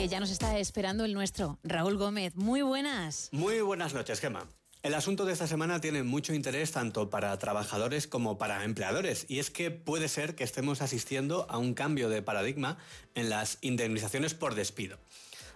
[0.00, 2.34] que ya nos está esperando el nuestro, Raúl Gómez.
[2.34, 3.28] Muy buenas.
[3.32, 4.48] Muy buenas noches, Gemma.
[4.82, 9.40] El asunto de esta semana tiene mucho interés tanto para trabajadores como para empleadores y
[9.40, 12.78] es que puede ser que estemos asistiendo a un cambio de paradigma
[13.14, 14.96] en las indemnizaciones por despido.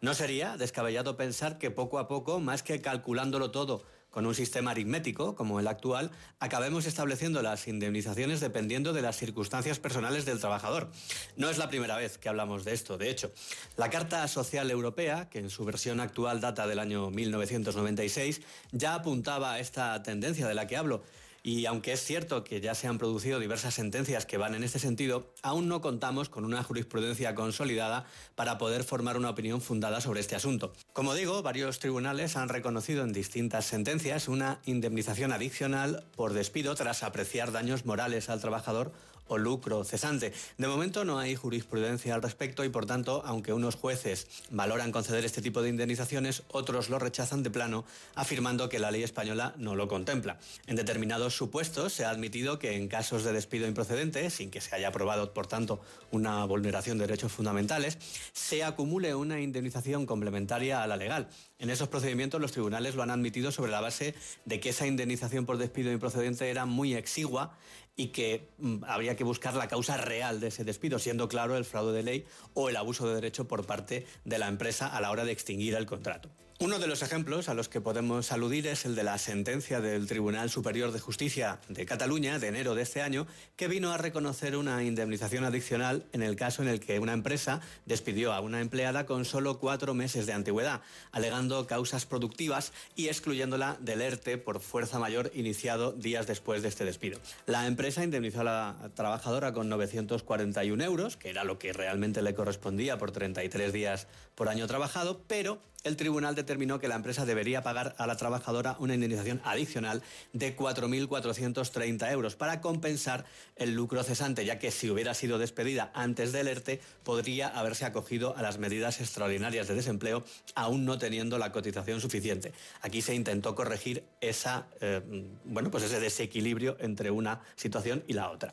[0.00, 4.72] No sería descabellado pensar que poco a poco, más que calculándolo todo con un sistema
[4.72, 10.90] aritmético como el actual, acabemos estableciendo las indemnizaciones dependiendo de las circunstancias personales del trabajador.
[11.36, 13.32] No es la primera vez que hablamos de esto, de hecho.
[13.76, 18.40] La Carta Social Europea, que en su versión actual data del año 1996,
[18.72, 21.02] ya apuntaba a esta tendencia de la que hablo
[21.42, 24.78] y aunque es cierto que ya se han producido diversas sentencias que van en este
[24.78, 30.20] sentido, aún no contamos con una jurisprudencia consolidada para poder formar una opinión fundada sobre
[30.20, 30.72] este asunto.
[30.92, 37.02] Como digo, varios tribunales han reconocido en distintas sentencias una indemnización adicional por despido tras
[37.02, 38.92] apreciar daños morales al trabajador
[39.30, 40.32] o lucro cesante.
[40.58, 45.24] De momento no hay jurisprudencia al respecto y por tanto, aunque unos jueces valoran conceder
[45.24, 47.84] este tipo de indemnizaciones, otros lo rechazan de plano,
[48.16, 50.38] afirmando que la ley española no lo contempla.
[50.66, 54.74] En determinados supuestos se ha admitido que en casos de despido improcedente, sin que se
[54.74, 57.98] haya aprobado por tanto una vulneración de derechos fundamentales,
[58.32, 61.28] se acumule una indemnización complementaria a la legal.
[61.60, 65.46] En esos procedimientos los tribunales lo han admitido sobre la base de que esa indemnización
[65.46, 67.56] por despido improcedente era muy exigua
[68.00, 71.66] y que mm, habría que buscar la causa real de ese despido, siendo claro el
[71.66, 75.10] fraude de ley o el abuso de derecho por parte de la empresa a la
[75.10, 76.30] hora de extinguir el contrato.
[76.62, 80.06] Uno de los ejemplos a los que podemos aludir es el de la sentencia del
[80.06, 83.26] Tribunal Superior de Justicia de Cataluña de enero de este año,
[83.56, 87.62] que vino a reconocer una indemnización adicional en el caso en el que una empresa
[87.86, 90.82] despidió a una empleada con solo cuatro meses de antigüedad,
[91.12, 96.84] alegando causas productivas y excluyéndola del ERTE por fuerza mayor iniciado días después de este
[96.84, 97.18] despido.
[97.46, 102.34] La empresa indemnizó a la trabajadora con 941 euros, que era lo que realmente le
[102.34, 107.62] correspondía por 33 días por año trabajado, pero el tribunal determinó que la empresa debería
[107.62, 113.24] pagar a la trabajadora una indemnización adicional de 4.430 euros para compensar
[113.56, 118.36] el lucro cesante, ya que si hubiera sido despedida antes del ERTE, podría haberse acogido
[118.36, 120.24] a las medidas extraordinarias de desempleo,
[120.54, 122.52] aún no teniendo la cotización suficiente.
[122.82, 125.00] Aquí se intentó corregir esa, eh,
[125.44, 128.52] bueno, pues ese desequilibrio entre una situación y la otra.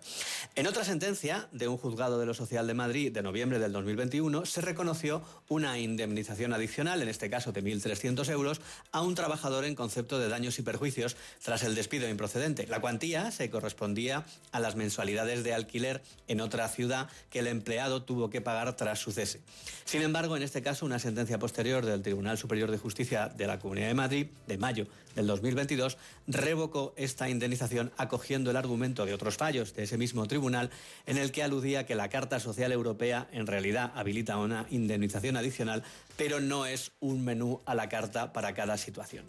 [0.55, 4.45] En otra sentencia de un juzgado de lo social de Madrid de noviembre del 2021,
[4.45, 8.61] se reconoció una indemnización adicional, en este caso de 1.300 euros,
[8.91, 12.67] a un trabajador en concepto de daños y perjuicios tras el despido improcedente.
[12.67, 18.03] La cuantía se correspondía a las mensualidades de alquiler en otra ciudad que el empleado
[18.03, 19.41] tuvo que pagar tras su cese.
[19.85, 23.57] Sin embargo, en este caso, una sentencia posterior del Tribunal Superior de Justicia de la
[23.57, 24.85] Comunidad de Madrid, de mayo
[25.15, 25.97] del 2022,
[26.27, 30.69] revocó esta indemnización acogiendo el argumento de otros fallos de ese mismo tribunal
[31.07, 35.83] en el que aludía que la Carta Social Europea en realidad habilita una indemnización adicional,
[36.17, 39.25] pero no es un menú a la carta para cada situación.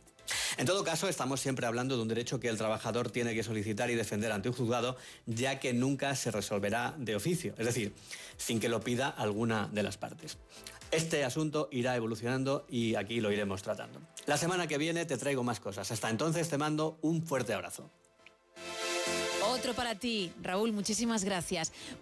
[0.59, 3.91] En todo caso, estamos siempre hablando de un derecho que el trabajador tiene que solicitar
[3.91, 4.97] y defender ante un juzgado,
[5.27, 7.95] ya que nunca se resolverá de oficio, es decir,
[8.37, 10.37] sin que lo pida alguna de las partes.
[10.91, 14.01] Este asunto irá evolucionando y aquí lo iremos tratando.
[14.27, 15.91] La semana que viene te traigo más cosas.
[15.91, 17.91] Hasta entonces te mando un fuerte abrazo.
[19.59, 21.73] Otro para ti, Raúl, muchísimas gracias.